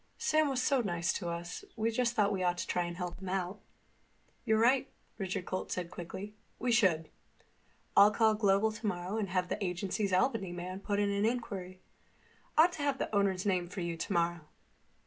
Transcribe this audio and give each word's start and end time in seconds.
"Sam 0.17 0.47
was 0.49 0.63
so 0.63 0.81
nice 0.81 1.13
to 1.13 1.29
us 1.29 1.63
we 1.75 1.91
just 1.91 2.15
thought 2.15 2.33
we 2.33 2.41
ought 2.41 2.57
to 2.57 2.65
try 2.65 2.89
to 2.89 2.95
help 2.95 3.19
him 3.21 3.29
out." 3.29 3.59
"You're 4.45 4.57
right," 4.57 4.89
Richard 5.19 5.47
Holt 5.47 5.71
said 5.71 5.91
quickly. 5.91 6.33
"We 6.57 6.71
should. 6.71 7.07
I'll 7.95 8.09
call 8.09 8.33
Global 8.33 8.73
and 9.19 9.29
have 9.29 9.49
the 9.49 9.63
agency's 9.63 10.11
Albany 10.11 10.53
man 10.53 10.79
put 10.79 10.97
in 10.97 11.11
an 11.11 11.23
inquiry. 11.23 11.81
Ought 12.57 12.71
to 12.71 12.81
have 12.81 12.97
the 12.97 13.13
owner's 13.15 13.45
name 13.45 13.69
for 13.69 13.81
you 13.81 13.95
tomorrow." 13.95 14.39